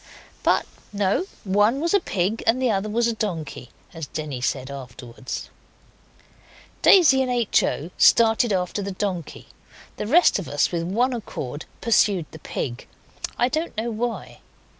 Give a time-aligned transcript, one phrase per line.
[0.41, 4.71] But no, one was a pig and the other was a donkey, as Denny said
[4.71, 5.51] afterwards.
[6.81, 7.61] Daisy and H.
[7.61, 7.91] O.
[7.99, 9.49] started after the donkey;
[9.97, 12.87] the rest of us, with one accord, pursued the pig
[13.37, 14.39] I don't know why.